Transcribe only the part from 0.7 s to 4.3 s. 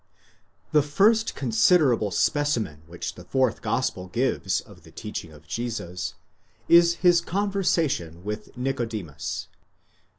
Tue first considerable specimen which the fourth gospel